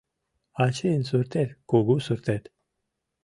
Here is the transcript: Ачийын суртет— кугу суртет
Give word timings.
Ачийын 0.65 1.03
суртет— 1.09 1.49
кугу 1.69 1.95
суртет 2.05 2.43